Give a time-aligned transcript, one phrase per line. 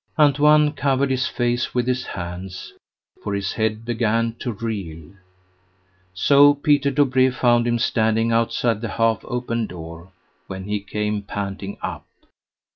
[0.17, 2.73] Antoine covered his face with his hands,
[3.23, 5.11] for his head began to reel.
[6.15, 10.11] So Peter Dobree found him standing outside the half open door,
[10.47, 12.07] when he came panting up.